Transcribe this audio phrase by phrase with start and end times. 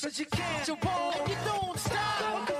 [0.00, 0.68] but you can't.
[0.68, 2.51] You won't, and you don't stop.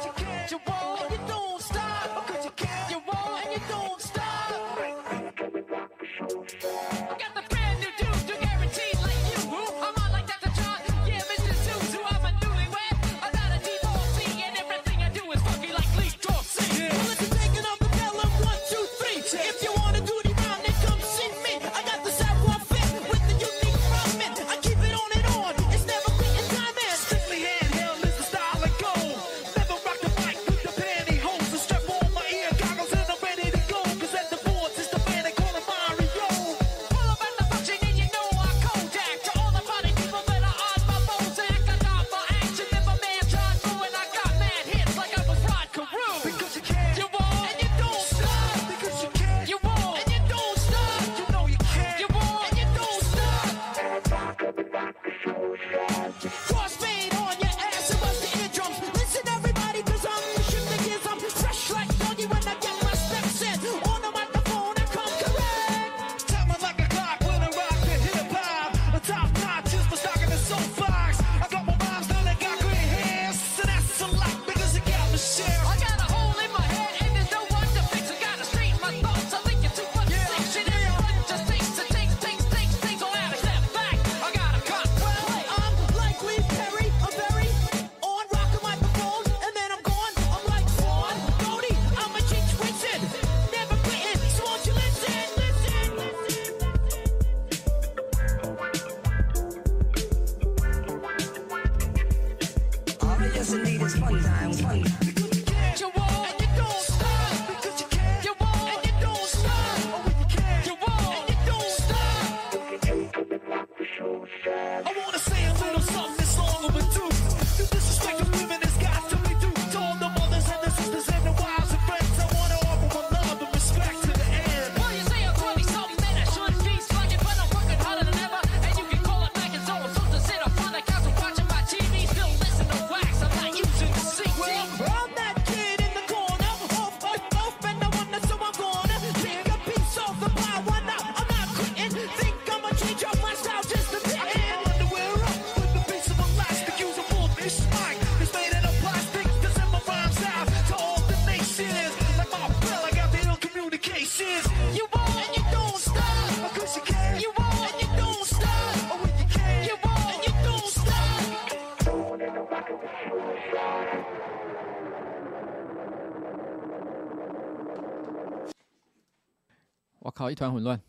[170.33, 170.81] 一团混乱。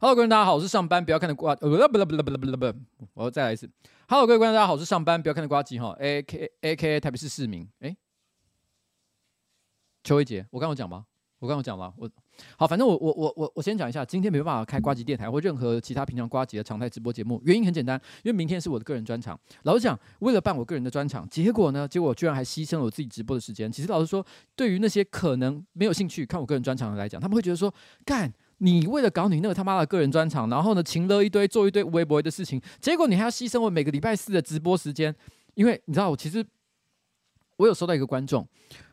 [0.00, 1.54] Hello，各位，大家好，我是上班不要看的瓜。
[1.54, 2.74] 不不不不不不不，
[3.14, 3.70] 我再来一次。
[4.08, 5.96] Hello，各位观众，大家好，我是上班不要看的瓜吉哈。
[6.00, 7.68] A K A K A 台北市市民。
[7.80, 7.96] 哎，
[10.02, 11.06] 邱一杰，我刚有讲吗？
[11.40, 11.92] 我刚有讲吗？
[11.96, 12.08] 我
[12.56, 19.38] 好，反正我我我我我先讲一下，今天没办法开瓜吉电台或任何其他平常瓜吉的常态直播节目，原因很简单，因为明天是我的个人专场。
[19.62, 23.70] 老实讲，为了办我个人的专场，结果呢，结果居然还牺牲了我自己直播的时间。
[23.70, 27.72] 其实老实说，对于那些可能没有兴趣看我个人专场的来讲，他们会觉得说
[28.04, 28.32] 干。
[28.58, 35.14] 你为了搞你那个他妈的个人专场，然后呢，请了一堆做一堆微博的事情，结果你还要牺牲我每个礼拜四的直播时间，
[35.54, 36.44] 因为你知道我其实
[37.56, 38.46] 我有收到一个观众，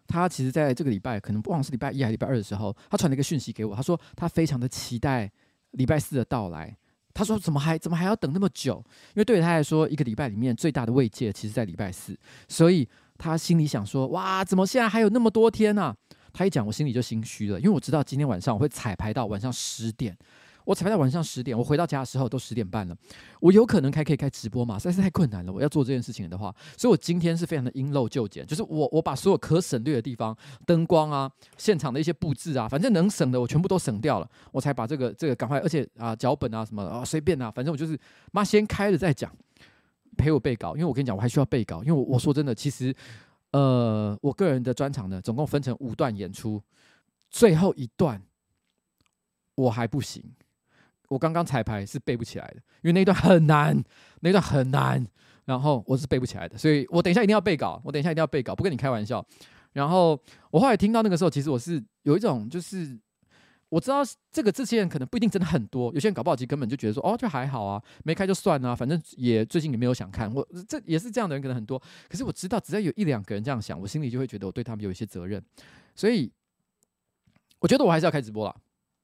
[0.07, 5.31] 他其实在这个礼拜可能不忘是礼拜一还是礼拜二的时候，他传了一个讯息给我，他说他非常的期待
[5.71, 6.77] 礼拜四的到来，
[7.13, 8.83] 他说怎么还怎么还要等那么久？
[9.09, 12.15] 因为对他来说，一个礼拜里面最大的慰藉其实在礼拜四，
[12.47, 12.87] 所以
[13.17, 15.95] 他心里想说，哇，怎么现在还有那么多天呢、啊？
[16.35, 20.15] 他一讲，我心里就心虚了，因为我知道今天晚上我会彩排到晚上十点，
[20.65, 22.97] 我彩排到晚上十点，我回到家的时候都十点半了，
[23.39, 24.77] 我有可能开可以开直播嘛？
[24.77, 25.53] 实在是太困难了。
[25.53, 30.35] 我要做这件事情的话，所以我今天是非常的因陋就简，就是我我把所有可省略的地方，
[30.65, 37.97] 灯光啊、现场的一些布置啊，反正能省的我全部都省掉了，我才把这个这个赶快，而且啊脚本啊什么啊随便啊，反正我就是
[38.33, 39.31] 妈先开了再讲，
[40.17, 42.93] 陪我背稿，因为我跟你讲我还需要背稿，因为我我说真的其实。
[43.55, 46.61] 呃，我个人的专场呢，总共分成五段演出，
[47.29, 48.21] 最后一段
[49.55, 50.21] 我还不行，
[51.07, 53.81] 我刚刚彩排是背不起来的，因为那段很难，
[54.19, 55.07] 那段很难，
[55.45, 59.25] 然后我是背不起来的，所以我等一下一定要背稿，我等一下一定要背稿，不跟你开玩笑。
[59.71, 60.19] 然后
[60.51, 62.99] 我后来听到那个时候，其实我是有一种就是。
[63.75, 63.97] 我知道
[64.31, 71.77] 这个这些人可能不一定真的很多，有些人搞不好其实根本就觉得说哦，就还好啊，没开就算啊，反正也最近也没有想看，我这也是这样的人可能很多。
[72.07, 75.43] 可是我知道，只要有一两个人这样想，我心里就会觉得我对他们有一些责任，
[75.93, 76.31] 所以
[77.59, 78.55] 我觉得我还是要开直播了，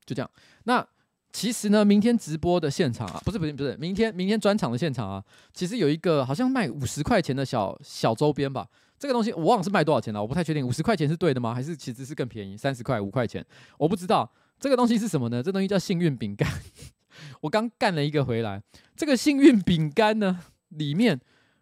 [0.06, 0.32] 就这样。
[0.64, 0.88] 那
[1.34, 5.22] 其实呢，明天直播的现场啊，不是不是不是，明天明天专场的现场啊，
[5.54, 8.66] 其实有一个好像卖五十块钱的小小周边吧。
[8.98, 10.66] 这个东西我忘了是卖多少钱了，我不太确定。
[10.66, 11.54] 五十块钱是对的吗？
[11.54, 13.46] 还是其实是更便宜，三十块五块钱？
[13.78, 14.32] 我不知道。
[14.62, 15.42] 这个东西是什么呢？
[15.42, 16.48] 这东西叫幸运饼干。
[17.42, 18.62] 我刚干了一个回来。
[18.96, 21.20] 这个幸运饼干呢，里面，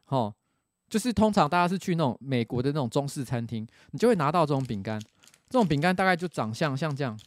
[0.08, 0.36] 哦，
[0.90, 5.02] 就是通常大家是去那种美国的那种中式餐厅，你就会拿到这种饼干。
[5.50, 7.18] 这种饼干大概就长相像这样。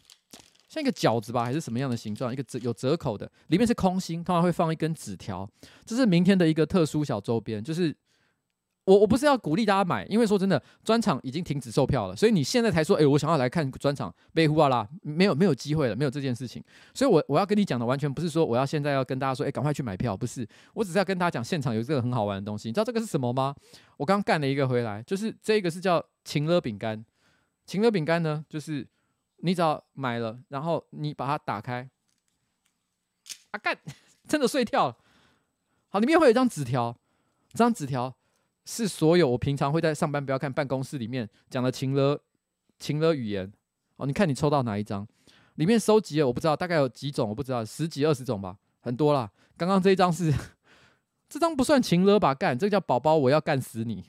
[0.69, 2.33] 像一个饺子吧，还是什么样的形状？
[2.33, 5.49] 一个折有折口的，里面是空心，通常会放一根纸条。
[5.87, 7.95] 这是明天的一个特殊小周边，就是
[8.85, 16.63] 我我不是要鼓励大家买，因为说真的，专场已经停止售票了，所以你现在才说，哎，我想要来看专场，被呼啊啦，没有没有机会了，没有这件事情。
[16.93, 22.69] 所以我我要跟你讲的完全不是说我要现在要跟大家说，哎，赶快去买票，不是，我只是要跟大家讲现场有这个很好玩的东西。
[22.69, 23.55] 你知道这个是什么吗？
[23.97, 27.05] 我刚干了一个回来，就是这个是叫情乐饼干，
[27.67, 28.87] 情乐饼干呢，就是。
[29.45, 31.91] 你只要买了，然后你把它打开，
[33.51, 33.77] 啊干，
[34.29, 34.97] 真的碎掉了。
[35.89, 36.97] 好，里面会有一张纸条，
[37.49, 38.15] 这张纸条
[38.65, 42.21] 是所有我平常会在上班不要看办公室里面讲的情勒
[42.79, 43.53] 情勒语言。
[43.97, 45.07] 哦，你看你抽到哪一张？
[45.57, 49.31] 里面收集了我不知道，大概有几种，我不知道十几二十种吧，很多啦。
[49.57, 50.33] 刚刚这一张是，
[51.29, 52.35] 这张不算情勒吧？
[52.35, 54.05] 干，这个叫宝宝，我要干死你！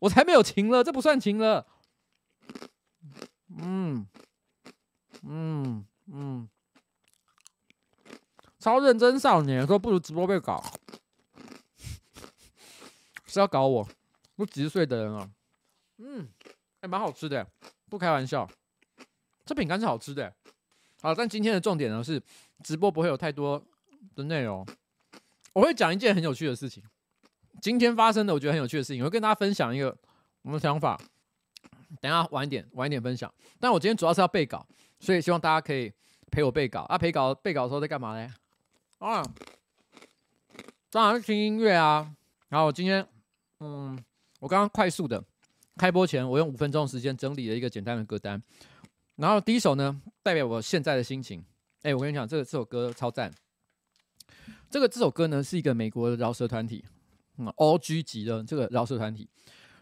[0.00, 1.66] 我才没有情勒，这不算情勒。
[3.56, 4.06] 嗯
[5.22, 6.48] 嗯嗯，
[8.58, 10.62] 超认真少年说不如直播被搞，
[13.28, 13.88] 是要搞我？
[14.36, 15.30] 我几十岁的人了，
[15.98, 16.28] 嗯，
[16.80, 17.46] 还、欸、蛮好吃的，
[17.88, 18.48] 不开玩笑，
[19.44, 20.32] 这饼干是好吃的。
[21.00, 22.22] 好，但今天的重点呢是
[22.62, 23.62] 直播不会有太多
[24.14, 24.66] 的内容，
[25.52, 26.82] 我会讲一件很有趣的事情，
[27.60, 29.96] 今天发生的我觉得很有趣的事情，我会跟大家分享一个
[30.42, 30.98] 我们的想法。
[32.00, 33.32] 等一下晚一点，晚一点分享。
[33.58, 34.66] 但我今天主要是要背稿，
[35.00, 35.90] 所以希望大家可以
[36.30, 36.82] 陪我背稿。
[36.82, 38.30] 啊，陪稿背稿的时候在干嘛呢？
[38.98, 39.22] 啊，
[40.90, 42.14] 当然是听音乐啊。
[42.48, 43.06] 然后我今天，
[43.60, 43.98] 嗯，
[44.40, 45.22] 我刚刚快速的
[45.76, 48.42] 开播前，我用五分钟的时间整理了一个简单的歌单。
[49.16, 51.44] 然后第一首呢，代表我现在的心情。
[51.82, 53.32] 哎，我跟你讲，这个这首歌超赞。
[54.70, 56.84] 这个这首歌呢，是一个美国的饶舌团体，
[57.36, 59.28] 嗯，OG 级的这个饶舌团体。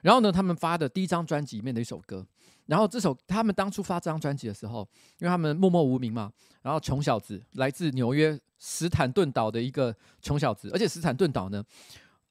[0.03, 2.25] 然后呢，他们发的第一张专辑里面的一首歌，
[2.67, 4.89] 然后这首他们当初发这张专辑的时候，
[5.19, 6.33] 因为他们默默无名嘛，
[6.63, 11.65] 然后穷小子，来自纽约史坦顿岛的一个穷小子，而且史坦顿岛呢，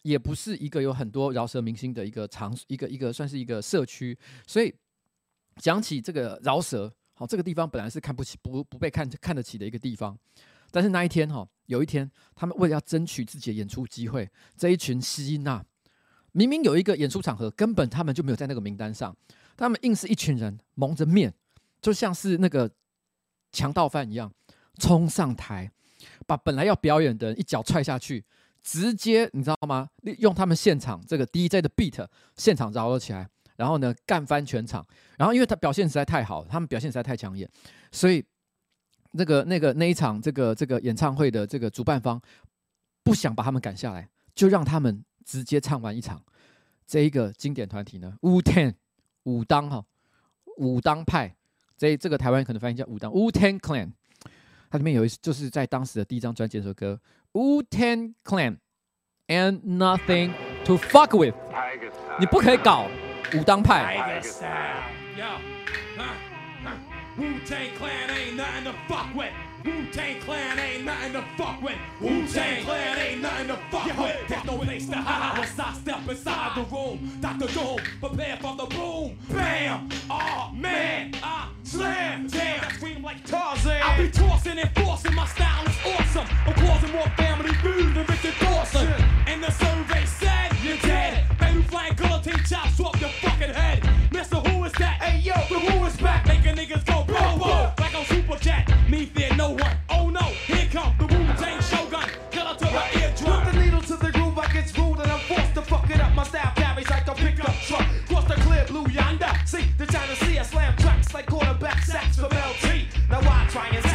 [0.05, 4.15] 也不是一个有很多饶舌明星的一个场，一个一个算是一个社区，
[4.45, 4.71] 所以
[5.57, 10.15] 讲起这个饶舌，好，这个地方本来是看不起，不不被看看得起的一个地方，
[10.69, 15.65] 但是那一天哈，有一天，他们为了要争取自己的演出机会，这一群希娜。
[16.33, 19.17] 明明有一个演出场合，根本他们就没有在那个名单上，
[19.57, 21.33] 他们硬是一群人蒙着面，
[21.81, 22.69] 就像是那个
[23.51, 24.31] 强盗犯一样，
[24.77, 25.71] 冲上台，
[26.27, 28.23] 把本来要表演的人一脚踹下去，
[28.65, 29.87] 直接你知道吗？
[30.17, 34.85] 用他们现场这个 DJ 的 beat，现场饶了起来，然后呢干翻全场，
[35.17, 37.47] 然后因为他表现实在太好，他们表现实在太抢眼，
[37.91, 38.25] 所以
[39.11, 42.19] 那个那个那一场这个这个演唱会的这个主办方
[43.03, 45.05] 不想把他们赶下来，就让他们。
[45.25, 46.21] 直接唱完一场，
[46.85, 48.75] 这一个经典团体呢，Wu-Tang
[49.23, 49.83] 武当哈，
[50.57, 51.35] 武当派，
[51.75, 53.91] 这这个台湾可能翻译叫武当 Wu-Tang Clan，
[54.69, 57.01] 它里面有一就是在当时的第一张专辑这首歌
[57.34, 58.58] Wu-Tang Clan
[59.28, 60.34] and Nothing
[60.64, 61.34] to Fuck With，
[62.18, 62.88] 你不可以搞
[63.34, 64.20] 武当派。
[67.18, 68.64] Wu-Tang Clan ain't nothing
[71.12, 71.76] to fuck with.
[72.00, 74.28] Wu-Tang Clan ain't nothing to fuck Yo, with.
[74.28, 77.18] There's no place to hide once I step inside the room.
[77.20, 77.46] Dr.
[77.52, 79.18] Doom, prepare for the boom.
[79.28, 79.88] Bam!
[80.08, 82.27] Oh man, I slam.
[82.27, 83.81] Damn, I scream like Tarzan.
[83.81, 85.13] I be tossing and forcing.
[85.13, 86.27] My style is awesome.
[86.45, 88.87] I'm causing more family food than Richard Dawson.
[89.27, 91.25] And the survey said you're dead.
[91.39, 93.87] Baby flying guillotine chops off your fucking head.
[94.11, 95.01] Mister, who is that?
[95.01, 96.25] Hey yo, the who is back?
[96.27, 97.73] Making niggas go whoa whoa.
[97.79, 98.74] Like on Super Jet.
[109.45, 112.87] See the China see I slam tracks like quarterback sacks from LT.
[113.11, 113.85] Now I try and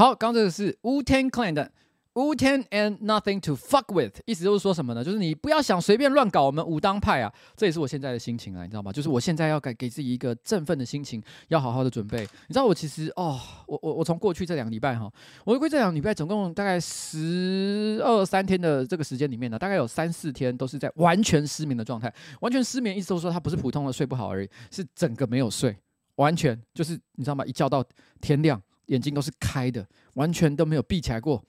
[0.00, 1.70] 好，刚刚这个是 Wu-Tang Clan 的
[2.14, 5.04] Wu-Tang and Nothing to Fuck With，意思就是说什么呢？
[5.04, 7.30] 就是你不要想随便乱搞我们武当派啊！
[7.54, 8.90] 这也是我现在的心情啊，你知道吗？
[8.90, 12.20] 就是我现在要给给自己一个振奋的心情，要好好的准备。
[12.48, 15.12] 你知道我其实哦，我我我从过去这两个礼拜哈，
[15.44, 22.10] 我回归这两个礼拜总共大概十二三天的这个时间里面呢，大概有三四天都是在完全失眠的状态。
[22.40, 25.76] 完全失眠意思就是说，他不是普通的睡不好而已，是整个没有睡，
[26.14, 27.44] 完全就是你知道吗？
[27.44, 27.84] 一觉到
[28.22, 28.58] 天亮。
[28.90, 31.42] 眼睛都是开的，完全都没有闭起来过。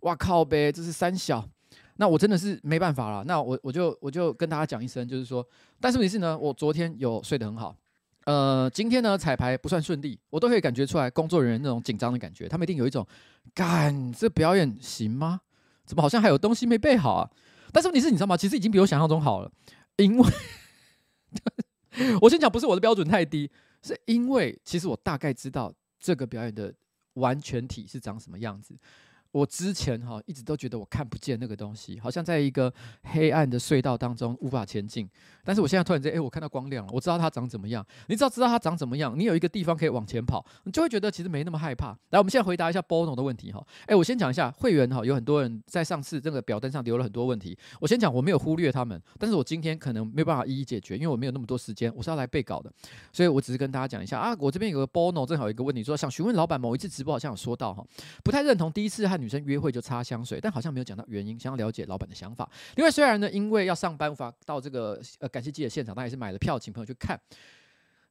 [0.00, 1.48] 哇靠呗，这是三小。
[1.96, 3.24] 那我真的是没办法了。
[3.24, 5.46] 那我我就我就跟大家讲一声，就是说，
[5.80, 7.76] 但是问题是呢，我昨天有睡得很好。
[8.26, 12.48] 呃，今天呢彩排不算顺利，我都可以感觉出来工作人员那种紧张的感觉。
[12.48, 13.06] 他们一定有一种，
[13.54, 15.40] 干这表演行吗？
[15.84, 17.30] 怎么好像还有东西没备好啊？
[17.72, 18.36] 但是问题是，你知道吗？
[18.36, 19.50] 其实已经比我想象中好了。
[19.96, 20.30] 因为
[22.20, 23.50] 我先讲，不是我的标准太低，
[23.82, 26.74] 是因为其实我大概知道这个表演的。
[27.14, 28.76] 完全体是长什么样子？
[29.34, 32.72] 我之前哈一直都觉得我看不见那个东西，好像在一个
[33.02, 35.10] 黑暗的隧道当中无法前进。
[35.42, 37.84] 但是我现在突然间，哎，我看到光亮了，我知道它长怎么样。
[38.06, 41.88] 你只要知道它长怎么样，你有一个地方可以往前跑，你就会觉得其实没那么害怕。
[42.10, 43.60] 来，我们现在回答一下 Bono 的问题哈。
[43.86, 47.58] 哎，我先讲一下会员哈，有很多人在上次这个表单上留了很多问题。
[47.80, 52.72] 我先讲，我没有忽略他们，但是我今天可能没有办法一一解决，因为我没有那么多时间，我是要来背稿的，
[53.12, 54.32] 所以我只是跟大家讲一下啊。
[54.38, 57.84] 我这边有个 Bono，正好有一个问题说，想询问老板，某一次直播好像有说到哈，
[58.22, 62.48] 不太认同第一次和女生约会就擦香水，但好像没有讲到原因，想要了解老板的想法。
[62.76, 67.18] 另外，虽然呢，因为要上班无法到这个呃感谢祭的现场，但也是买了票请朋友去看。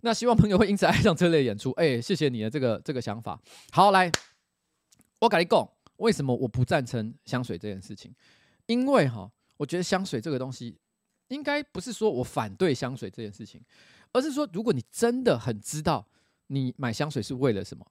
[0.01, 1.71] 那希望朋友会因此爱上这类演出。
[1.79, 3.39] 哎，谢谢你的这个这个想法。
[3.71, 4.11] 好，来，
[5.19, 8.13] 我跟你讲，为什么我不赞成香水这件事情？
[8.65, 10.77] 因为哈，我觉得香水这个东西，
[11.27, 13.61] 应该不是说我反对香水这件事情，
[14.11, 16.05] 而是说，如果你真的很知道
[16.47, 17.85] 你买香水是为了什么。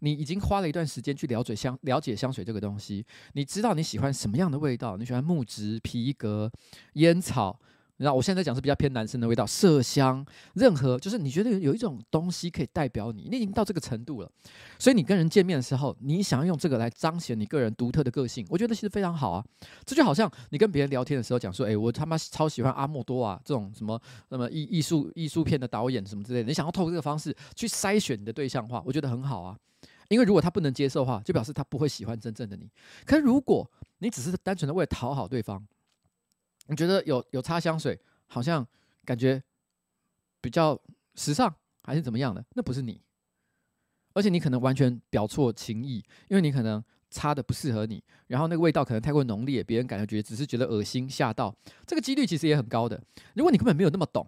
[0.00, 4.96] 你已经花了一段时间去了解香了解香水这个东西，你知道你喜欢什么样的味道？
[4.96, 6.50] 你喜欢木质、皮革、
[6.94, 7.58] 烟草。
[7.98, 10.24] 然后我现在讲是比较偏男生的味道，麝香，
[10.54, 14.30] 任何就是你觉得有一种东西可以代表你，你已经到这个程度了。
[14.78, 19.44] 所以你跟人见面的时候，你想要用这个来彰显你个人独特的个性，我觉得其实非常好啊。
[19.84, 29.58] 这就好像你跟别人聊天的时候讲说，哎，我他妈超喜欢阿莫多啊，这种什么那么艺艺术艺术片的导演什么之类的，你想要透过这个方式去筛选你的对象化，我觉得很好啊。
[30.08, 32.70] 因为如果他不能接受的话，就表示他不会喜欢真正的你。
[33.04, 35.66] 可是如果你只是单纯的为了讨好对方，
[36.66, 38.66] 你觉得有有擦香水好像
[39.04, 39.42] 感觉
[40.40, 40.80] 比较
[41.14, 42.44] 时尚，还是怎么样的？
[42.54, 43.00] 那不是你，
[44.14, 51.54] 而且你可能完全表错情意，因为你可能擦的不适合你，然后那个味道可能太过浓烈，别人感觉只是觉得恶心吓到，
[51.86, 53.02] 这个几率其实也很高的。
[53.34, 54.26] 如果你根本没有那么懂，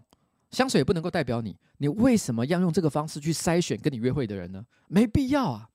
[0.50, 4.64] 香水也不能够代表你，你为什么要用这个方式去筛选跟你约会的人呢？
[4.88, 5.70] 没必要啊。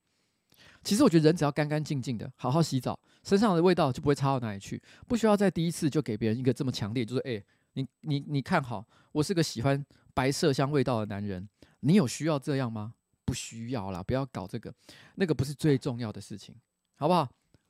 [0.83, 11.47] 其实我觉得人只要干干净净的，好好洗澡，身上的味道就不会差到哪里去，不需要在第一次就给别人一个这么强烈，就是哎，你你你看好，我是个喜欢白麝香味道的男人，
[11.79, 12.93] 你有需要这样吗？
[13.23, 14.71] 不需要啦，不要搞这个，
[15.15, 16.53] 那个不是最重要的事情，
[16.95, 17.27] 好不好？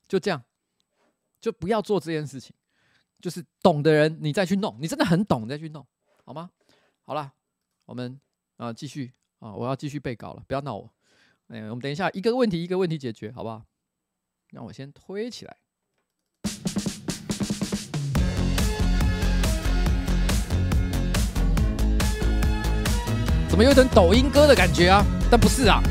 [0.08, 0.44] 就这样，
[1.40, 2.54] 就不要做这件事情。
[3.22, 5.84] 就是懂的人，你再去弄，你真的很懂，你再去弄，
[6.26, 6.52] 好吗？
[7.08, 7.32] 好了，
[7.86, 8.20] 我们
[8.58, 10.92] 啊继续啊，我要继续背稿了，不要闹我。
[11.50, 13.64] 哎，我们等一下，一个问题一个问题解决，好不好？
[14.50, 15.56] 让我先推起来。
[23.48, 25.06] 怎么有点抖音歌的感觉啊？
[25.30, 25.84] 但不是啊。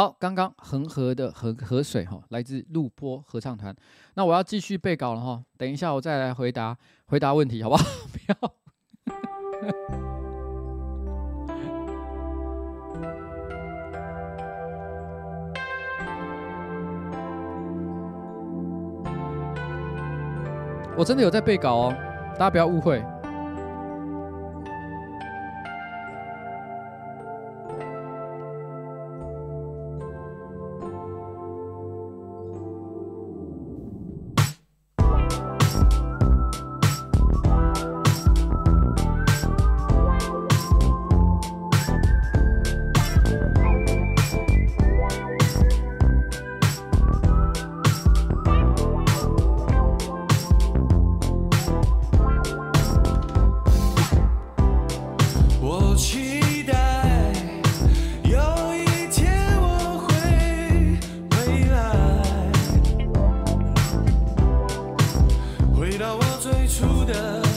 [0.00, 3.76] 好，刚刚恒河的河河水哈，来自录播合唱团。
[4.14, 6.74] 那我要继续背稿了哈，等一下我再来回答
[7.08, 7.84] 回答问题，好不好？
[8.10, 8.34] 不要。
[20.96, 21.94] 我真的有在背稿哦，
[22.38, 23.04] 大家不要误会。
[66.50, 67.49] 最初的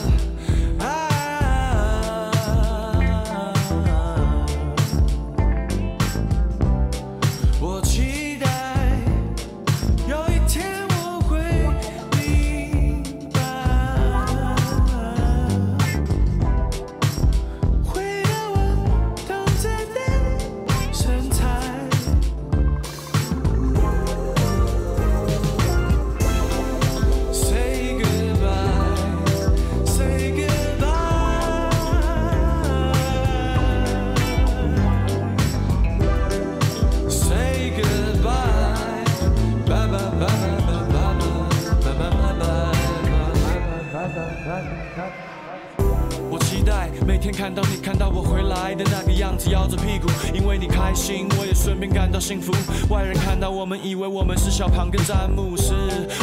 [54.36, 55.74] 是小胖跟詹姆斯，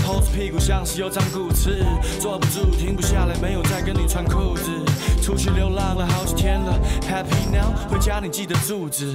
[0.06, 1.84] 猴子屁股像是有长骨刺，
[2.20, 4.72] 坐不住，停不下来，没有再跟你穿裤子。
[5.22, 9.14] 出去流浪了好几天了，Happy now，回家你记得住址。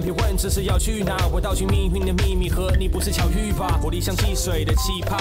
[0.00, 3.78] 别问这是要去哪，我道尽命运的秘密，和你不是巧遇吧？
[3.82, 5.16] 火力像汽水的气泡，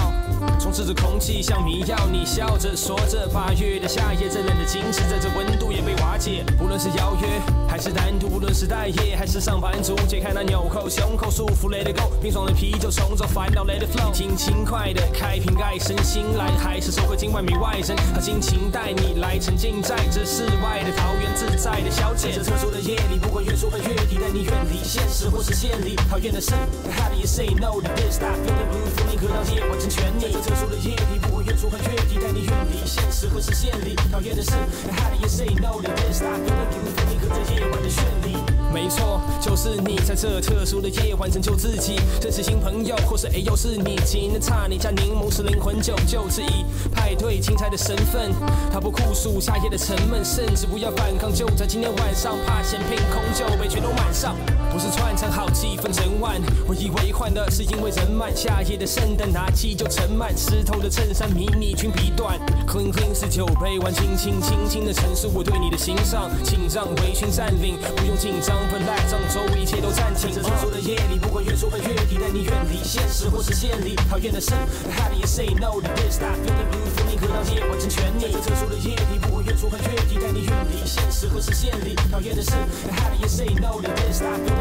[0.60, 6.46] 充斥着空气像迷药，你笑着说着，八月的夏夜，这冷的精致，在这温度也被瓦解。
[6.60, 7.28] 无论是邀约
[7.68, 21.79] 还是单独，无论是待业还是上班族，解开那纽扣，胸口束缚，Let it go，冰爽的啤酒冲走烦恼，Let it flow，听轻快的开瓶盖，身心来，还是收回今晚没外人，和心情带你来沉浸在这世外的桃源，自在
[22.28, 22.36] 的消遣。
[22.36, 25.96] 这特殊的夜里，不管月初和月底，带你远离现实或是现实。
[26.10, 28.18] 讨厌的是，How do you say no to this?
[28.18, 30.22] Stop feeling blue，负你喝到夜晚成全你。
[30.34, 33.96] 这特殊的夜里，不管月初和月底，带你远离现实或是现实。
[34.12, 36.18] 讨厌的是，How do you say no to this?
[36.18, 38.49] Stop feeling blue，负你喝在夜晚的绚丽。
[38.72, 48.32] 没错，就是你在这特殊的夜晚拯救自己，认识新朋友，或是哎又是你，今天差你加柠檬是灵魂酒，就是以派对青菜的身份，
[48.72, 54.36] 他不酷暑夏夜的沉闷，甚至不要反抗，就在今天晚上，怕嫌品空就被全都满上，
[54.72, 68.56] 不是串场好气氛整晚，我以为换的是因为人满，夏夜的圣诞拿起就盛满，湿透的衬衫迷你裙比短，clean clean 是酒杯碗，轻轻轻轻的陈述我对你的欣赏，请让围裙占领，不用紧张。
[68.72, 70.32] 本来上周围一切都暂停。
[70.34, 73.96] 这特殊的夜里，不管月初和月底，带你远离现实或是现实。
[74.10, 74.52] 讨厌的是
[74.94, 76.20] ，How do you say no to this?
[76.20, 78.32] Stop feeling blue，负你喝到夜晚成全你。
[78.32, 81.96] 这特殊的夜里，不管月初和月底，带你远离现实或是现实。
[82.12, 82.52] 讨厌的是
[82.94, 84.20] ，How do you say no to this?
[84.20, 84.59] Stop feeling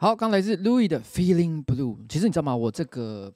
[0.00, 1.96] 好，刚来自 Louis 的 Feeling Blue。
[2.08, 2.54] 其实你知道吗？
[2.54, 3.32] 我这个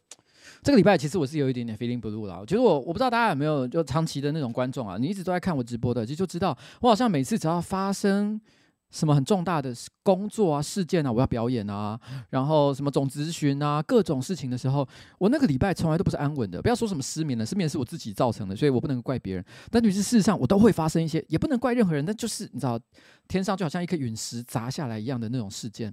[0.62, 2.40] 这个礼拜其实我是有一点点 Feeling Blue 啦。
[2.46, 8.40] 其实我我不知道大家有没有就长期的那种观众啊，你一直都在看我直播的，其实就知道我好像每次只要发生
[8.92, 9.74] 什么很重大的
[10.04, 11.98] 工作啊、事件啊，我要表演啊，
[12.30, 14.86] 然后什么总咨询啊、各种事情的时候，
[15.18, 16.60] 我那个礼拜从来都不是安稳的。
[16.60, 19.44] 不要说什么失眠了，失眠是我自己造成的，所以我不能怪别人。
[19.70, 22.04] 但是事实上，我都会发生一些，也不能怪任何人。
[22.04, 22.78] 但就是你知道，
[23.26, 25.92] 天上就好像一颗陨石砸下来一样的那种事件。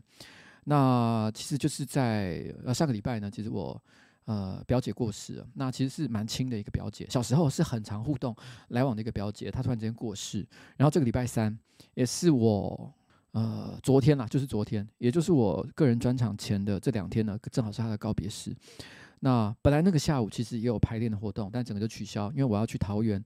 [0.66, 3.82] 那其实就是在呃上个礼拜呢，其实我
[4.30, 5.48] 呃表姐过世了。
[5.56, 8.36] 那其实是蛮亲的一个表姐，小时候是很常互动
[8.68, 10.46] 来往的一个表姐，她突然之间过世。
[10.78, 11.58] 然后这个礼拜三
[11.96, 12.94] 也是我
[13.32, 18.56] 呃昨天啦，就是昨天，也就是我个人专场前的这两天呢，正好是她的告别式。
[19.22, 23.24] 那本来那个下午其实也有排练的活动，但整个就取消，因为我要去桃园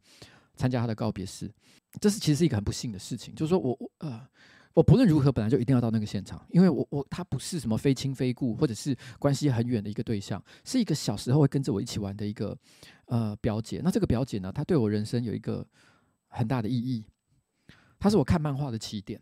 [0.56, 1.52] 参加她的告别式。
[2.00, 4.28] 这是其实是一个很不幸的事情，就是说我我呃。
[4.74, 12.58] 我不论如何，本来就一定要到那个现场，因为我我他不是什么非亲非故，或者是关系很远的一个对象，是一个小时候会跟着我一起玩的一个
[13.06, 13.82] 呃表姐。
[13.84, 15.66] 那这个表姐呢，她对我人生有一个
[16.28, 17.06] 很大的意义，
[18.00, 19.22] 她是我看漫画的起点。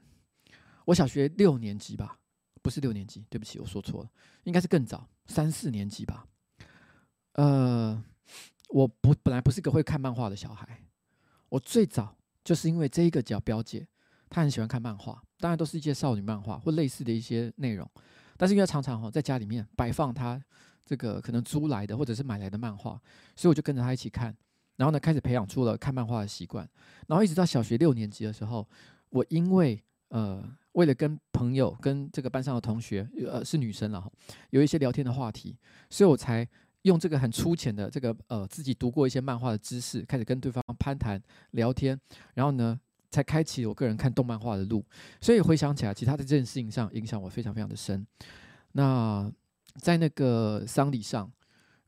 [0.85, 2.17] 我小学六年级吧，
[2.61, 4.09] 不是六年级，对不起，我说错了，
[4.43, 6.25] 应该是更早，三四年级吧。
[7.33, 8.01] 呃，
[8.69, 10.85] 我不本来不是个会看漫画的小孩，
[11.49, 13.87] 我最早就是因为这一个叫表姐。
[14.33, 17.89] 他很喜欢看漫画，当然都是一些少女漫画或类似的一些内容。
[18.37, 20.41] 但是因为常常哈在家里面摆放他
[20.83, 22.99] 这个可能租来的或者是买来的漫画，
[23.35, 24.35] 所以我就跟着他一起看，
[24.77, 26.67] 然后呢开始培养出了看漫画的习惯，
[27.07, 28.67] 然后一直到小学六年级的时候，
[29.09, 34.11] 我因为呃为了跟朋友跟这个班上的同学呃是女生了哈，
[34.49, 35.55] 有一些聊天的话题，
[35.89, 36.47] 所以我才
[36.81, 41.99] 用这个很粗浅的这个呃自己读过一些漫画的知识，开始跟对方攀谈聊天，
[42.33, 42.79] 然后呢。
[43.11, 44.83] 才开启我个人看动漫画的路，
[45.19, 48.07] 所以回想起来，其实他在这件事情上影响我非常非常的深。
[48.71, 49.29] 那
[49.75, 51.29] 在那个丧礼上，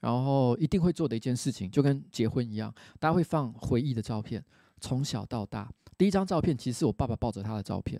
[0.01, 4.43] 然后一定会做的一件事情，就跟结婚一样，大家会放回忆的照片，
[4.81, 5.71] 从小到大。
[5.97, 7.97] 第一张照片其实是我爸爸抱着他的照片，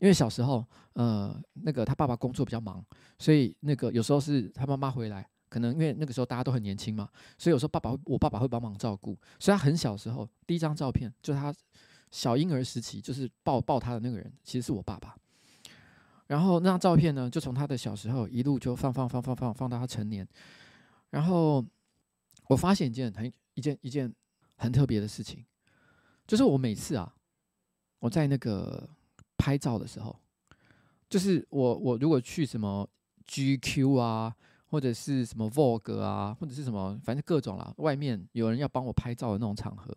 [0.00, 2.84] 因为小时候，呃，那个他爸爸工作比较忙，
[3.16, 11.54] 所以那个有时候是他妈妈回来，可能因为那个时候大家都很年轻嘛，所以有时候爸爸我爸爸会帮忙照顾，所以他很小时候，第一张照片就他。
[12.10, 15.14] 小婴儿时期，就是抱抱他的那个人，其实是我爸爸。
[16.26, 20.26] 然后那张照片呢，就从他的小时候一路就放放放放放放到他成年。
[21.10, 21.64] 然后
[22.48, 24.12] 我发现一件很一件一件
[24.56, 25.44] 很特别的事情，
[26.26, 27.14] 就是我每次啊，
[28.00, 28.88] 我在那个
[29.36, 30.18] 拍照的时候，
[31.08, 32.88] 就是我我如果去什么
[33.28, 34.34] GQ 啊，
[34.66, 39.96] 或者是什么 Vogue 啊，或者是什么反正各种啦，外面有人要帮我拍照的那种场合。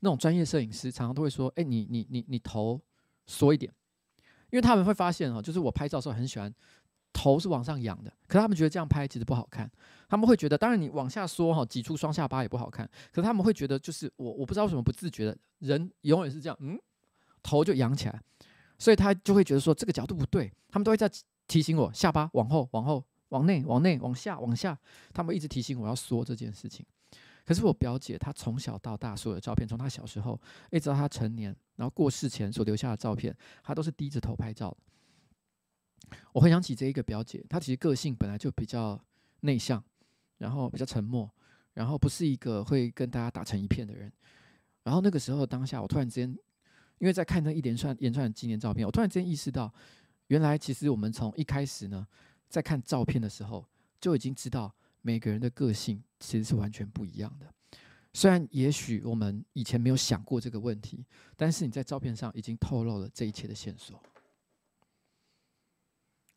[0.00, 2.80] 那种专业摄影师常常都会说：“哎、你你你你头
[3.26, 3.72] 缩一点，
[4.50, 6.52] 因为他们会发现哈，就是我拍照的时候很喜欢
[7.12, 9.70] 头是往上仰的，可是他们觉得这样拍其实不好看。
[10.08, 12.88] 他们会觉得，当然你往下缩哈，挤出双下巴也不好看。
[13.12, 16.78] 可是他们会觉得，就是我我不知道为什么不自觉的，人永远是这样，嗯，
[17.42, 18.22] 头就仰起来，
[18.78, 20.52] 所以他就会觉得说这个角度不对。
[20.70, 21.10] 他们都会在
[21.46, 24.78] 提醒我下巴往后、往后、往内、往内、往下、往下，
[25.12, 26.86] 他们一直提醒我要缩这件事情。”
[27.44, 34.76] 可是我表姐，她从小到大所有的照片，从她小时候一直到她成年，然后过世前所留下的照片，她都是低着头拍照。
[36.32, 39.00] 我回想起这一个表姐，她其实个性本来就比较
[39.40, 39.82] 内向，
[40.38, 41.28] 然后比较沉默，
[41.74, 44.12] 然后不是一个会跟大家打成一片的人。
[44.82, 46.28] 然后那个时候当下，我突然之间，
[46.98, 49.72] 因为在看那一连串连串的纪念照片，我突然之间意识到，
[50.28, 52.06] 原来其实我们从一开始呢，
[52.48, 53.66] 在看照片的时候
[54.00, 54.74] 就已经知道。
[55.02, 57.52] 每个人的个性其实是完全不一样的。
[58.12, 61.04] 虽然也许我们以前没有想过这个问题，
[61.36, 64.02] 但是你在照片上已经透露了这一切的线索。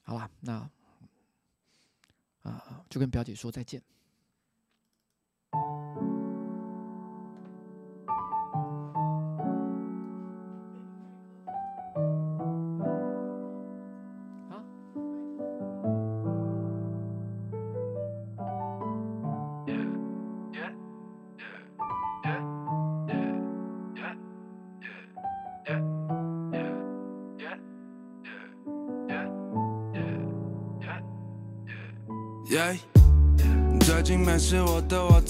[0.03, 0.69] 好了，那
[2.43, 3.81] 啊、就跟表姐说再见。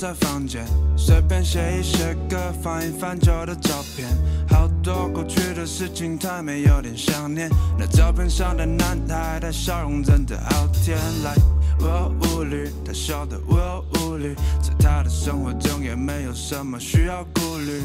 [0.04, 0.66] 在房间，
[0.98, 4.06] 随便写一写歌，翻一翻旧的照片，
[4.50, 7.50] 好多过去的事情，他们有点想念。
[7.80, 11.34] 那照片上的男孩他笑容真的好甜，来，
[11.80, 17.82] 我无虑，他笑得我无虑，在他的生活中也没有什么需要顾虑。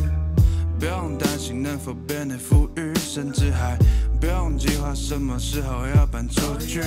[0.77, 3.79] 不用担心能否变得富裕，甚至还
[4.21, 6.81] 不用计划什么时候要搬出去。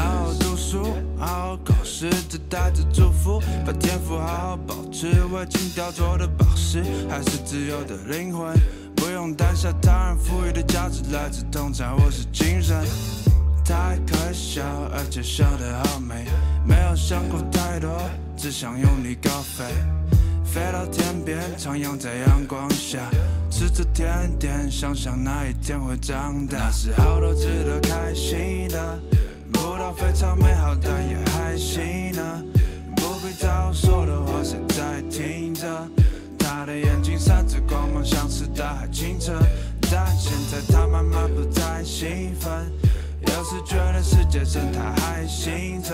[0.00, 0.82] 好好读书，
[1.18, 5.08] 好好考试，只带着祝福，把天赋好好保持。
[5.30, 8.56] 未经雕琢的宝石，还是自由的灵魂。
[8.96, 12.82] 不用担心他人赋予的价值来自通常或是精神。
[13.62, 16.24] 太可笑，而且笑得好美，
[16.66, 17.90] 没有想过太多，
[18.38, 19.64] 只想用力高飞。
[20.42, 23.00] 飞到天边，徜徉在阳光下，
[23.50, 26.58] 吃着甜点，想想那一天会长大。
[26.58, 28.98] 那时好多值得开心的，
[29.90, 32.44] 到非常美好，但也还行呢。
[32.94, 35.66] 不必在乎说的话，谁在听着？
[36.38, 39.32] 他的眼睛闪着光芒，像是大海清澈。
[39.90, 42.70] 但现在他慢慢不再兴奋，
[43.22, 45.90] 有时觉得世界真太还行着，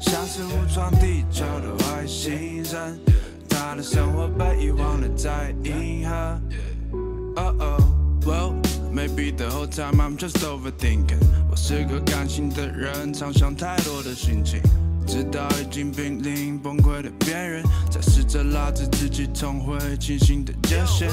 [0.00, 2.98] 像是误闯地球的外星人。
[3.46, 6.40] 他的生活被遗忘了在银河。
[7.36, 7.80] Oh oh,
[8.92, 11.18] maybe the whole time I'm just overthinking。
[11.50, 14.60] 我是个感性的人，常想太多的心情，
[15.06, 21.10] 直到已经濒临崩溃的边缘，才试着拉着自己重回清醒的界限。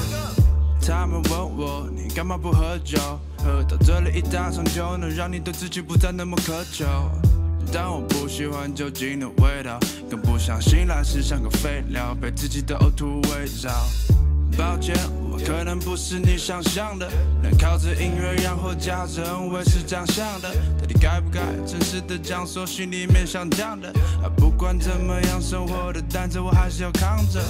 [0.80, 2.98] 他们问我，你干嘛不喝酒？
[3.38, 6.84] 喝到这里一大场就能让你对自己不再那么渴求。
[7.72, 13.72] 但我不喜欢酒精的味道，更不想醒来时像个废料，被自己的呕吐围绕。
[14.56, 14.94] 抱歉，
[15.30, 17.08] 我可能不是你想象的，
[17.42, 20.54] 能靠着音乐养活家人，我也是这样想的。
[20.78, 23.88] 到底该不该诚实的讲说心里面想讲的？
[24.22, 27.40] 啊，不管怎么样，生活的担子我还是要扛着。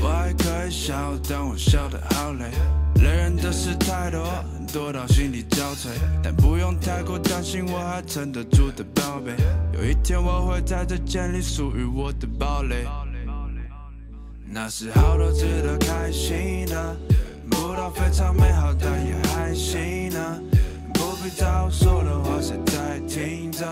[0.00, 0.94] 我还可以笑，
[1.28, 2.50] 但我笑得好累。
[3.02, 4.24] 累人的事太多，
[4.72, 5.88] 多到心力交瘁。
[6.22, 9.32] 但不用太过担心，我还撑得住的宝贝。
[9.72, 12.86] 有一天我会在这建立属于我的堡垒。
[14.50, 16.96] 那时好多值得开心的，
[17.50, 20.40] 不到非常美好，但也还行呢。
[20.94, 23.66] 不必在乎说的话，谁在听着？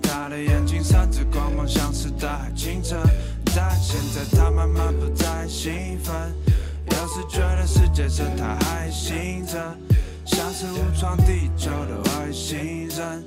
[0.00, 2.96] 他的眼睛闪着光芒，像是大海清澈。
[3.56, 6.14] 但现在他慢慢不再兴奋，
[6.90, 9.76] 有时觉得世界上他还醒着，
[10.24, 13.24] 像是误闯地球的外星人。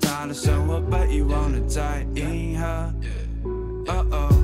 [0.00, 2.92] 他的生活被遗忘了在银河。
[3.86, 4.39] Oh oh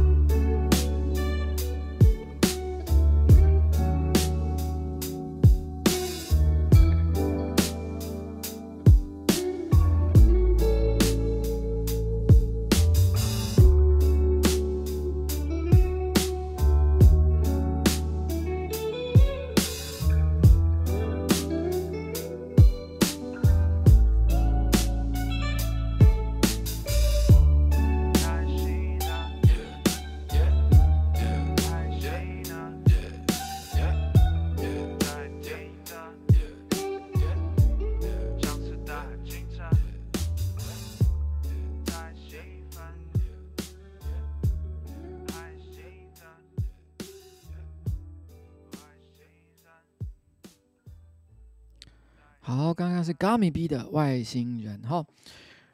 [53.19, 54.83] Gummy B 的外星人。
[54.85, 55.05] 好，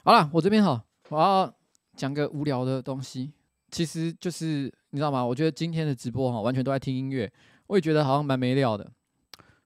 [0.05, 1.55] 好了，我这边哈，我要
[1.97, 3.33] 讲个无聊的东西，
[3.71, 5.25] 其实就是你知道吗？
[5.25, 7.31] 我觉得今天的直播哈，完全都在听音乐，
[7.67, 8.91] 我也觉得好像蛮没料的，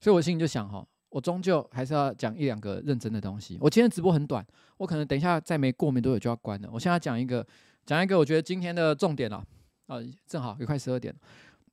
[0.01, 3.59] 所以我心里就想哈，我终究还是要讲一两个认真的东西。
[3.61, 4.45] 我今天直播很短，
[4.79, 6.69] 我可能等一下再没过没多久就要关了。
[6.73, 7.47] 我现在讲一个，
[7.85, 9.45] 讲一个我觉得今天的重点了
[9.87, 11.21] 啊，正好也快十二点了，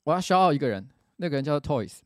[0.03, 0.87] 我要消耗一个人，
[1.17, 1.99] 那个人叫做 Toys。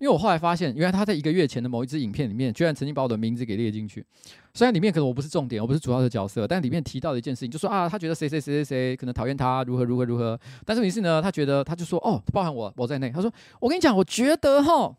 [0.00, 4.04] 因为我后来发现，原来他在一个月前的某一支影片里面，居然曾经把我的名字给列进去。
[4.52, 10.38] 虽然里面可能我不是重点，我不是主要的角色，但里面提到的一件事情，就说啊，他觉得谁谁谁谁谁可能讨厌他，如何如何如何。
[10.64, 13.10] 但是于是呢，他觉得他就说，哦，包含我我在内。
[13.10, 14.96] 他说，我跟你讲，我觉得哈，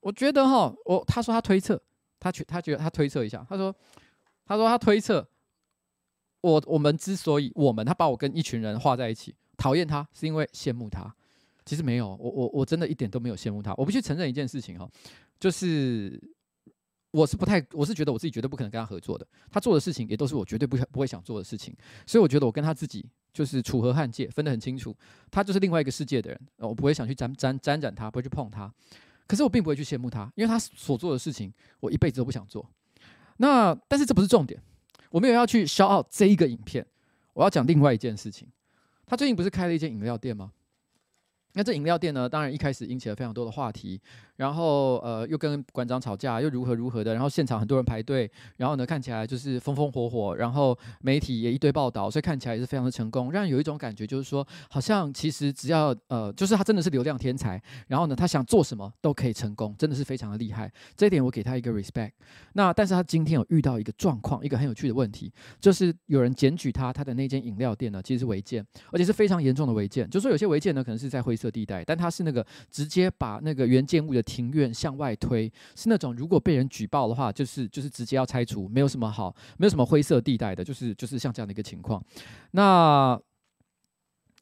[0.00, 1.80] 我觉得哈，我他说他推测，
[2.20, 3.74] 他觉他觉得他推测一下，他说
[4.46, 5.26] 他说他推测，
[6.40, 11.14] 我我们之所以我们他把我跟一群人画在一起，讨厌他是因为羡慕他。
[11.68, 13.74] 其实没有，我我我真的一点都没有羡慕他。
[13.76, 14.90] 我必须承认一件事情哈，
[15.38, 16.18] 就是
[17.10, 19.26] 我是不太，我是觉得我自己绝对不可能跟他合作的。
[19.50, 21.76] 他做的事情也都是我绝对不不会想做的事情，
[22.06, 24.96] 所以我觉得我跟他自己就是楚河汉界，分得很清楚。
[25.30, 28.72] 他就是另外一个世界的人，我不会想去沾沾沾染他，不会去碰他。
[29.26, 32.66] 可是我并不会去羡慕他，因为他所做的事情我一辈子都不想做。
[33.36, 34.58] 那但是这不是重点，
[35.10, 36.86] 我没有要去消耗这一个影片，
[37.34, 38.48] 我要讲另外一件事情。
[39.06, 40.52] 他最近不是开了一间饮料店吗？
[41.54, 44.00] 那这饮料店呢，当然一开始引起了非常多的话题，
[44.38, 62.12] 然后呃又跟馆长吵架，又如何如何的，然后现场很多人排队，然后呢看起来就是风风火火，然后媒体也一堆报道，所以看起来也是非常的成功，让人有一种感觉就是说，好像其实只要呃就是他真的是流量天才，然后呢他想做什么都可以成功，真的是非常的厉害，这一点我给他一个 respect。
[62.52, 82.04] 那但是他今天有遇到一个状况，一个很有趣的问题，就是有人检举他他的那间饮料店呢其实是违建，而且是非常严重的违建，就是说有些违建呢可能是在灰色地带，但它是那个直接把那个原建物的庭院向外推，是那种如果被人举报的话，就是就是直接要拆除，没有什么好，没有什么灰色地带的，就是就是像这样的一个情况。
[82.50, 83.18] 那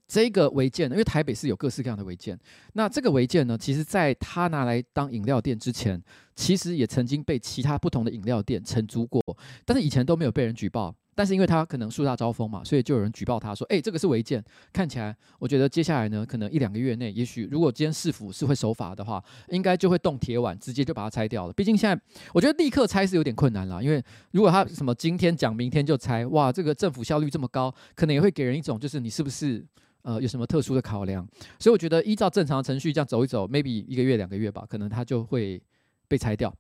[0.09, 2.37] 这个违建呢，因为台北市有各式各样的违建，
[2.73, 6.03] 那这个违建呢，其实在他拿来当饮料店之前，
[6.35, 9.23] 其实也曾经被其他不同的饮料店承租过，
[9.65, 10.93] 但是以前都没有被人举报。
[11.17, 21.53] 但是因为他可能树大招风嘛，所以就有人举报他说：“哎，这个是违建。”看起来，我觉得接下来呢，可能一两个月内，也许如果今天市府是会守法的话，应该就会动铁腕，直接就把它拆掉了。
[21.55, 22.03] 毕竟现在，
[22.35, 29.65] 我觉得立刻拆是有点困难了，因为如果他什么今天讲，明天就拆，哇，这个政府效率这么高，可能也会给人一种就是你是不是
[30.03, 31.27] 呃有什么特殊的考量？
[31.59, 35.63] 所以我觉得依照正常程序这样走一走，maybe 一个月两个月吧，可能他就会
[36.09, 36.55] 被拆掉。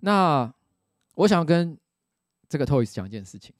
[0.00, 0.50] 那
[1.16, 1.76] 我想要跟
[2.48, 3.54] 这个 Toys 讲一件事情。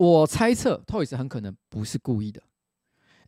[0.00, 2.42] 我猜测，Toys 很可能不是故意的，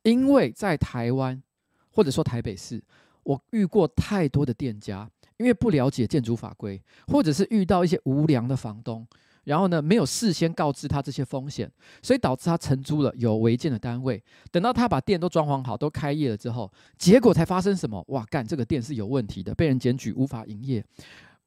[0.05, 1.43] 因为在台湾
[1.91, 2.83] 或者说台北市，
[3.25, 5.07] 我遇过太多的店家，
[5.37, 9.07] 因为不了解建筑法规，或者是遇到一些无良的房东，
[9.45, 11.70] 然后呢没有事先告知他这些风险，
[12.03, 14.25] 所以导致他承租了有违建的单位。
[14.51, 18.03] 等到他把店都装潢好，都开业了之后，结果才发生什么？
[18.09, 20.83] 哇，干这个店是有问题的，被人检举无法营业。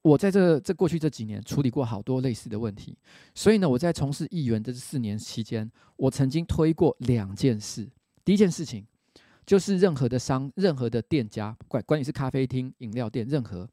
[0.06, 2.96] 我在这这过去这几年处理过好多类似的问题，
[3.34, 7.90] 所以呢，我在从事议员这四年期间，我曾经推过两件事。
[8.24, 8.86] 第一件事情
[9.48, 13.68] 就是任何的商、任何的店家，管管你是咖啡厅、饮料店，任何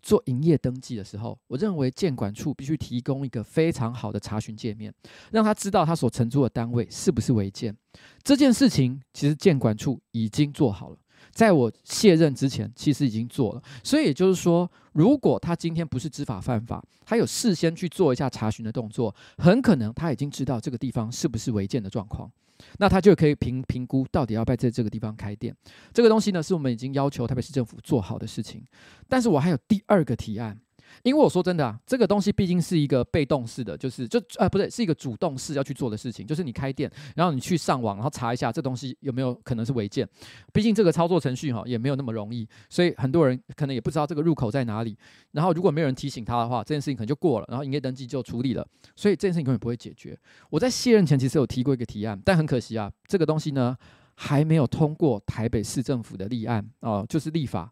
[0.00, 4.90] 做营业登记的时候，我认为建管处必须提供一个非常好的查询界面，
[5.30, 7.76] 让他知道他所承租的单位是不是违建。
[8.22, 10.96] 这件事情其实建管处已经做好了。
[11.36, 22.32] 在我卸任之前，其实已经做了，所以也就是说，如果他今天不是知法犯法，他有事先去做一下查询的动作，很可能他已经知道这个地方是不是违建的状况，
[22.78, 25.54] 那他就可以评评估到底要不要在这个地方开店。
[25.92, 28.64] 这个东西呢，是我们已经要求台北市政府做好的事情。
[29.06, 30.58] 但是我还有第二个提案。
[31.02, 40.08] 因为我说真的啊，这个东西毕竟是一个被动式的，就是就呃不对，是一个主动式要去做的事情，就是你开店，然后你去上网，然后查一下这东西有没有可能是违建。
[40.52, 44.96] 毕竟这个操作程序哈也没有那么容易，所以很多人可能也不知道这个入口在哪里。
[45.32, 50.18] 然后如果没有人提醒他的话，这件事情可能就过了，然后营业登记就处理了，所以这件事情永远不会解决。
[50.50, 53.76] 我在卸任前其实有提过一个提案，但很可惜啊，这个东西呢
[54.14, 57.70] 还没有通过台北市政府的立案哦、就是立法。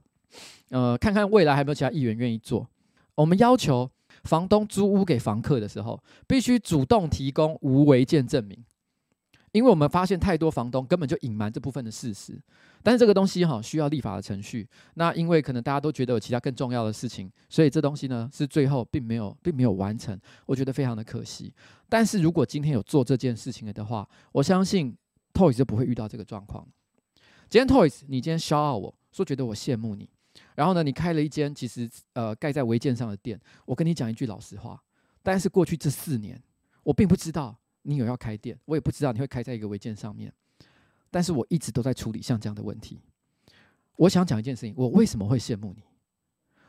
[0.70, 2.68] 呃，看看未来还有没有其他议员愿意做。
[3.16, 3.90] 我们要求
[4.24, 8.64] 房东租屋给房客的时候，必须主动提供无违建证明，
[9.52, 12.40] 因为我们发现太多房东根本就隐瞒这部分的事实。
[12.82, 21.52] 但是这个东西哈需要立法的程序，那因为可能大家都觉得有其他更重要的事情，所以这东西呢是最后并没有并没有完成，我觉得非常的可惜。
[21.88, 24.94] 但是如果今天有做这件事情了的话，我相信
[25.32, 26.66] Toys 就不会遇到这个状况。
[27.48, 30.08] 今天 Toys，你今天骄傲我说觉得我羡慕你。
[30.54, 33.40] 然后呢，你开了一间其实呃盖在违建上的店。
[33.64, 34.82] 我跟你讲一句老实话，
[35.22, 36.40] 但是过去这四年，
[36.82, 40.32] 我并不知道你有要开店，我也不知道你会开在一个违建上面。
[41.10, 43.00] 但是我一直都在处理像这样的问题。
[43.96, 45.82] 我想讲一件事情，我为什么会羡慕你？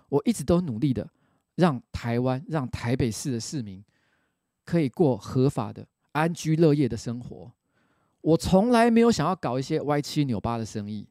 [0.09, 1.09] 我一直都努力的
[1.55, 3.83] 让台湾、让台北市的市民
[4.63, 7.51] 可以过合法的安居乐业的生活。
[8.21, 11.07] 我从来没有想要搞一些歪七扭八的生意。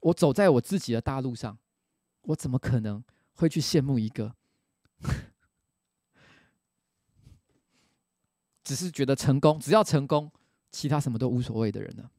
[0.00, 1.56] 我走在我自己的大路上。
[2.26, 3.02] 我怎么可能
[3.34, 4.34] 会去羡慕一个
[8.62, 10.32] 只是觉得成功，只要成功，
[10.70, 12.10] 其他什么都无所谓的人呢？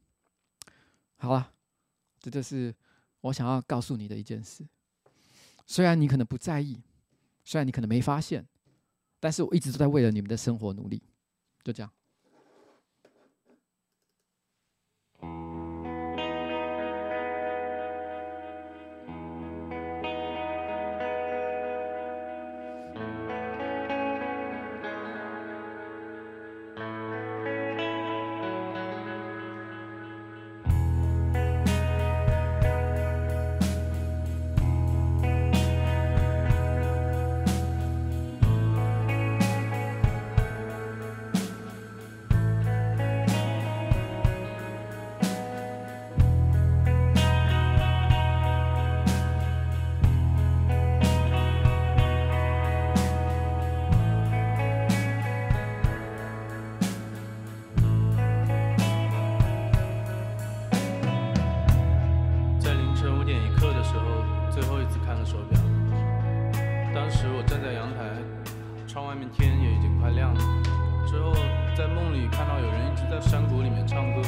[1.18, 1.54] 好了，
[2.20, 2.74] 这就是
[3.22, 4.66] 我想要告诉你的一件事。
[5.66, 6.82] 虽然你可能不在意，
[7.44, 8.48] 虽然你可能没发现，
[9.20, 11.04] 但是我一直都在为了你们的生活努力。
[11.64, 11.92] 就这样。
[73.98, 74.22] 唱歌，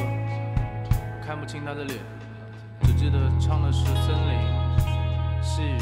[1.23, 1.99] 看不清他的脸，
[2.81, 5.77] 只记得唱的是森林、细雨、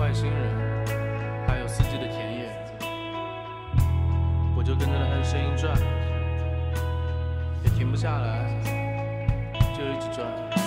[0.00, 2.48] 外星人，还有四季的田野。
[4.56, 5.76] 我就跟着他的声音转，
[7.62, 8.58] 也停不下来，
[9.76, 10.57] 就一直转。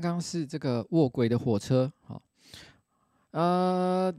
[0.00, 2.20] 刚刚是这个卧轨的火车，好，
[3.30, 4.12] 呃，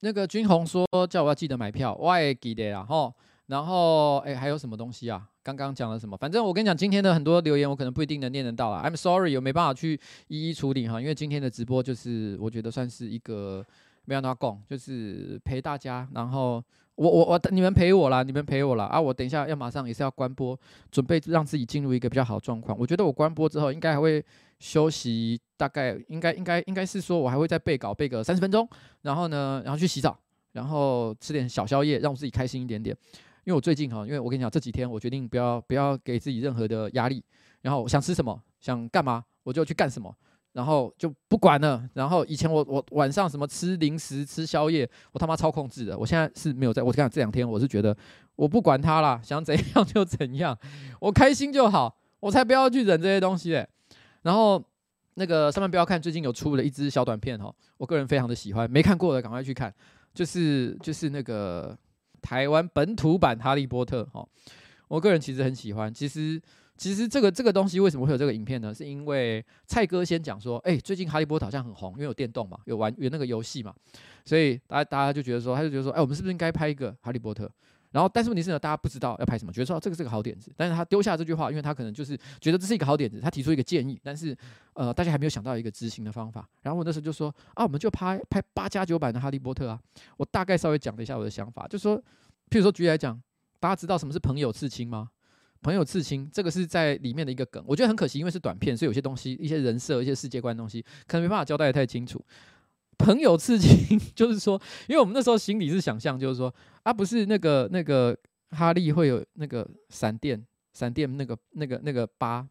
[0.00, 3.14] 那个君宏说叫我要记得买票，我也记得啦，吼。
[3.46, 5.28] 然后，哎，还有什么东西啊？
[5.42, 6.16] 刚刚讲了什么？
[6.16, 8.88] 反正我跟你讲，今天的很多留言我可能不一定能念得到啊。
[8.88, 13.64] I'm sorry，我没办法去一一处理哈，因为今天的直播就是我觉得算是一个
[14.04, 16.62] 没有那么讲，就是陪大家，然后。
[16.94, 19.00] 我我我，你们陪我啦，你们陪我啦啊！
[19.00, 20.58] 我等一下要马上也是要关播，
[20.90, 22.78] 准备让自己进入一个比较好的状况。
[22.78, 24.22] 我觉得我关播之后应该还会
[24.58, 28.68] 休息，大概应该应该应该是说我还会再背稿背个三十分钟，
[29.00, 30.16] 然后呢，然后去洗澡，
[30.52, 32.94] 然后吃点小宵夜，让我自己开心一点点。
[33.44, 37.24] 因为我最近哈，因为我跟你讲这几天我决定不要不要给自己任何的压力，
[37.62, 40.14] 然后想吃什么想干嘛我就去干什么。
[40.52, 41.82] 然后就不管了。
[41.94, 45.98] 然后以前我我晚上什么吃零食吃宵夜，我他妈超控制的。
[45.98, 46.82] 我现在是没有在。
[46.82, 47.96] 我看这两天我是觉得
[48.36, 50.56] 我不管他啦，想怎样 就怎样，
[51.00, 53.66] 我开心就好，我才不要去忍这些东西嘞。
[54.22, 54.62] 然后
[55.14, 59.72] 那个上班不要看，最近有出了一支小短片哈，我个人非常的喜欢，没看过的赶快去看。
[60.14, 61.76] 就是就是那个
[62.20, 64.26] 台湾本土版哈利波特哈，
[64.88, 65.92] 我个人其实很喜欢。
[65.92, 66.40] 其实。
[66.82, 68.74] 其实这个这个东西为什么会有这个影片呢？
[68.74, 73.72] 是因为蔡哥先讲说，哎，最近哈利波特好像很红，因为有电动嘛，有玩有那个游戏嘛，
[74.24, 77.48] 所以大家大家就觉得说，他就觉得说，哎，我们是不是应该拍一个哈利波特？
[77.92, 80.52] 然后，但是问题是呢，大家不知道要拍什么，觉得说这个是个好点子。
[80.56, 84.36] 但是他丢下这句话，因为他可能就是觉得这是一个好点子，他提出一个建议，但是
[84.72, 86.48] 呃，大家还没有想到一个执行的方法。
[86.62, 89.80] 然后我那时候就说，啊，我们就拍拍八加九版的哈利波特啊。
[90.16, 91.96] 我大概稍微讲了一下我的想法，就说，
[92.50, 93.22] 譬如说举例来讲，
[93.60, 95.10] 大家知道什么是朋友刺青吗？
[95.62, 102.22] 朋友刺青，这个是在里面的一个梗，我觉得很可惜，因为是短片，所以有些东西、一些人设、一些世界观的东西，可能没办法交代得太清楚。
[102.98, 106.52] 朋友刺青 就是说，因为我们那时候心里是想象，就是说，
[106.82, 108.16] 啊，不是那个那个
[108.50, 112.46] 哈利会有那个闪电、闪电那个那个那个疤，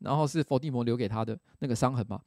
[0.00, 2.20] 然后是伏地魔留给他的那个伤痕嘛。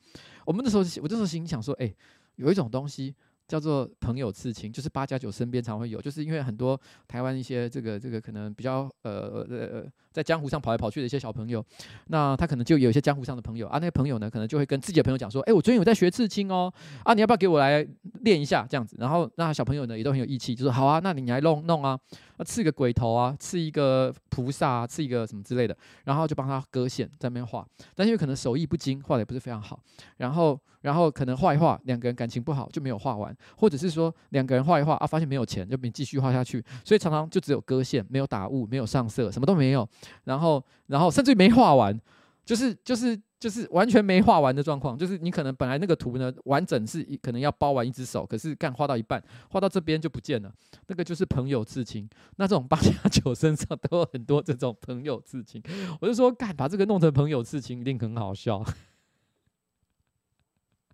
[0.45, 1.93] 我们那时候，我那时候心想说，哎，
[2.35, 3.15] 有一种东西。
[3.49, 11.63] 叫做朋友刺青，就是八加九身边常会有，就是因为很多台湾一些这个这个可能比较呃呃在江湖上跑来跑去的一些小朋友，
[12.07, 16.71] 那他可能就有一些江湖上的朋友啊，那些朋友呢可能就会跟自己的朋友讲说，哎，我最近有在学刺青哦，
[17.03, 17.85] 啊，你要不要给我来
[18.21, 18.95] 练一下这样子？
[18.99, 21.99] 然后那小朋友呢也都很有义气，就说好啊，那你来弄弄啊，
[22.45, 29.79] 刺个鬼头啊，刺一个菩萨啊，刺一个什么之类的，然后就帮他割线在那边画，但是因为可能手艺不精，画的也不是非常好，
[30.17, 33.35] 然后然后可能画一画，两个人感情不好就没有画完。
[33.57, 39.87] 或者是说两个人画一画啊，发现没有钱，就没继续画下去，所以常常就只有割线，没有打雾，没有上色，什么都没有。
[40.23, 41.99] 然后，然后甚至于没画完，
[42.45, 44.97] 就是就是就是完全没画完的状况。
[44.97, 50.53] 就是你可能本来那个图呢完整是可能要包完一只手，可是干画到一半，画到这边就不见了。
[50.87, 52.09] 那个就是朋友刺青。
[52.37, 55.61] 那这种八加九身上都有很多这种朋友刺青。
[56.01, 58.63] 我就说干把这个弄成朋友刺青一定很好笑。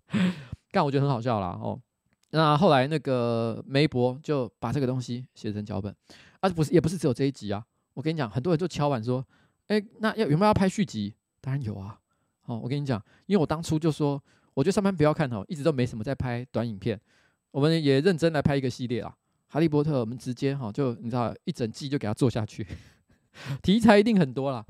[0.70, 1.80] 干我觉得很好笑啦哦。
[2.30, 5.94] 那后来那个梅博就把这个东西写成脚本，
[6.40, 7.64] 啊不是也不是只有这一集啊，
[7.96, 9.26] 我跟你讲，很多人就敲碗说，
[9.68, 11.14] 哎，那要有没有要拍续集？
[11.40, 11.98] 当然有啊，
[12.44, 14.22] 哦，我跟你讲，因为我当初就说，
[14.52, 17.00] 我觉得上班不要看哦，一直都没什么在拍短影片，
[17.50, 19.16] 我们也认真来拍一个系列啦，
[19.48, 22.66] 哈利波特，我们直接哈就你知道一整季就给他做下去，
[23.62, 24.62] 题材一定很多啦，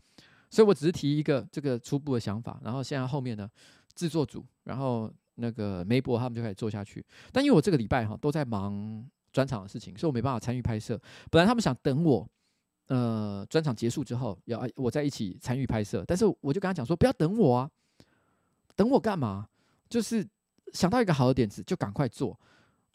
[0.48, 3.50] 所以我只是提一个这个初步的想法，然后现在后面呢
[3.94, 5.12] 制作组，然后。
[5.38, 10.98] 那个梅博他们就开始做下去，但因为我这个礼拜哈都在忙专场的事情，所以我没办法参与拍摄。
[11.30, 12.26] 本来他们想等我，
[12.86, 17.70] 呃，专场结束之后要我在一起参与拍摄，但是我就跟他讲说不要等我啊，
[18.74, 19.48] 等我干嘛？
[19.88, 20.26] 就是
[20.72, 22.38] 想到一个好的点子就赶快做，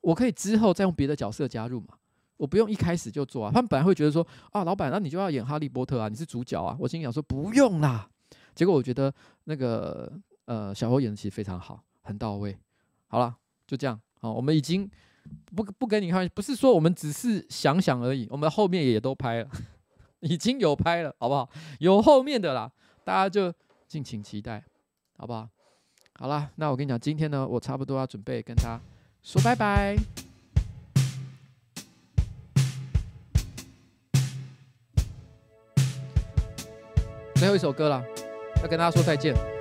[0.01, 1.95] 我可以之后再用别的角色加入嘛，
[2.37, 3.51] 我不用一开始就做啊。
[3.53, 6.75] 他们本来会觉得说啊，老板，那你就要演哈利波特啊，你是主角啊。
[6.79, 8.09] 我心里想说不用啦，
[8.53, 9.13] 结果我觉得
[9.45, 10.11] 那个
[10.45, 11.83] 呃小欧演的其实非常好。
[12.03, 12.57] 很到位，
[13.07, 13.37] 好了，
[13.67, 14.01] 就这样。
[14.19, 14.89] 好，我们已经
[15.55, 19.49] 不不跟你看，不是说我们只是想想而已，我们后面也都拍了，
[20.23, 21.49] 已经有拍了，好不好？
[21.79, 22.71] 有后面的啦，
[23.03, 23.51] 大家就
[23.87, 24.63] 敬请期待，
[25.17, 25.49] 好不好？
[26.19, 28.79] 好啦，那我跟你讲，今天呢，我差不多要准备跟他
[29.23, 29.97] 说拜拜。
[37.35, 38.03] 最后一首歌了，
[38.61, 39.60] 要跟大家说再见。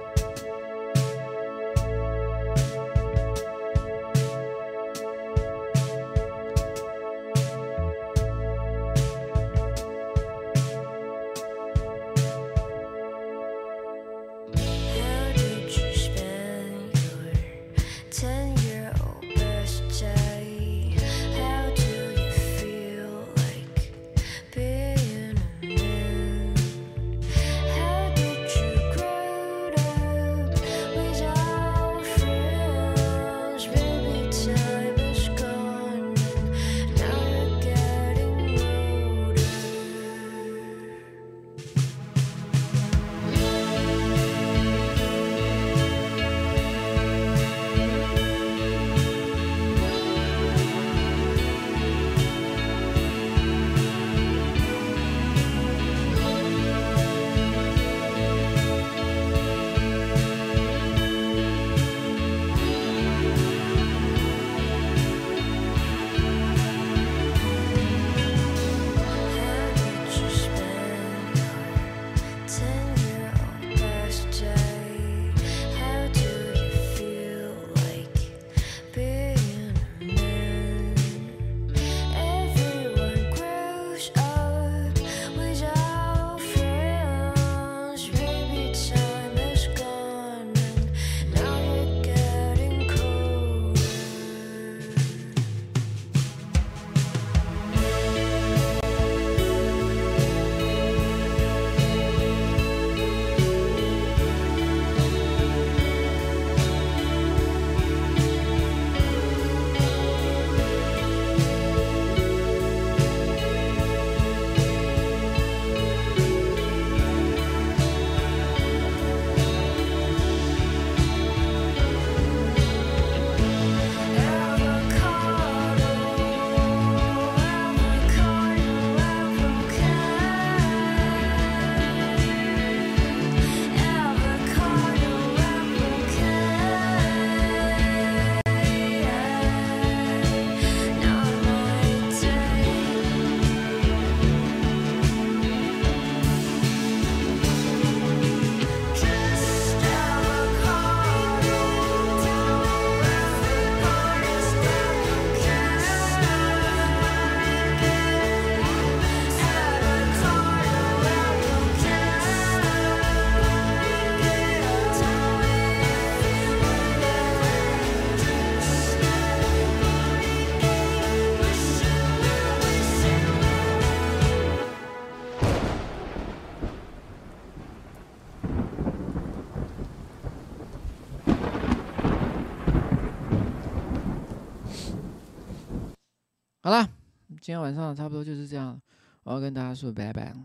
[187.50, 188.80] 今天晚上差不多就是这样，
[189.24, 190.36] 我要跟大家说拜拜了，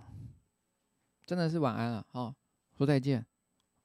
[1.28, 2.34] 真的是晚安了，哦，
[2.76, 3.24] 说再见。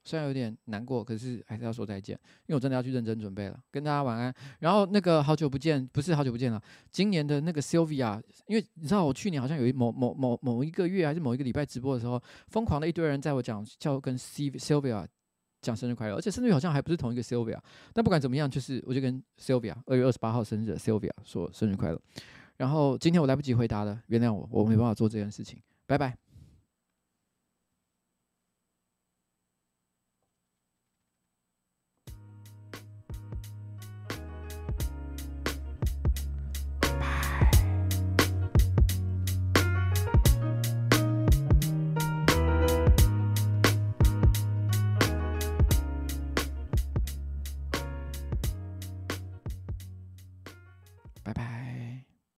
[0.03, 3.59] 虽然有点难过，可是还是要说再见，因为我真的要去认真准备了。
[3.69, 4.33] 跟大家晚安。
[4.57, 6.59] 然后那个好久不见，不是好久不见了，
[6.89, 15.05] 今年的那个 Sylvia，因为你知道我去年好像有一某某某某一个月还是某一个礼拜直播的时候，疯狂的一堆人在我讲叫跟 Sylvia
[15.61, 17.59] 讲生日快乐，而且生日好像还不是同一个 Sylvia。
[17.93, 22.01] 但不管怎么样，就是我就跟 Sylvia 二月二十八号生日 Sylvia 说生日快乐。
[22.61, 25.59] 然后今天我来不及回答了，原谅我，我没办法做这件事情。
[25.87, 26.15] 拜拜。